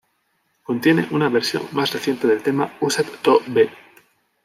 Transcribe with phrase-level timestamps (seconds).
[0.63, 3.69] Contiene una versión más reciente del tema "Used to Be".